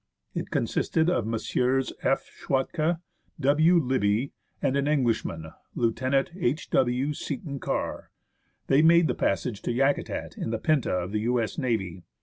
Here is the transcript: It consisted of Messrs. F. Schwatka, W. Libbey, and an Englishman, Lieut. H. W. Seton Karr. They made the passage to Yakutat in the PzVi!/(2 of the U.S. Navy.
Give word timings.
It 0.33 0.49
consisted 0.49 1.11
of 1.11 1.27
Messrs. 1.27 1.93
F. 2.01 2.27
Schwatka, 2.35 3.01
W. 3.39 3.79
Libbey, 3.79 4.31
and 4.59 4.75
an 4.75 4.87
Englishman, 4.87 5.51
Lieut. 5.75 6.01
H. 6.01 6.69
W. 6.71 7.13
Seton 7.13 7.59
Karr. 7.59 8.09
They 8.65 8.81
made 8.81 9.05
the 9.05 9.13
passage 9.13 9.61
to 9.61 9.71
Yakutat 9.71 10.35
in 10.39 10.49
the 10.49 10.57
PzVi!/(2 10.57 10.87
of 11.03 11.11
the 11.11 11.19
U.S. 11.19 11.59
Navy. 11.59 12.01